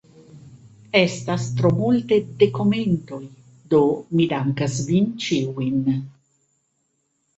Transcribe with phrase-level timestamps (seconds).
[0.99, 3.21] Estas tro multe de komentoj,
[3.75, 3.83] do
[4.17, 5.81] mi dankas vin ĉiujn.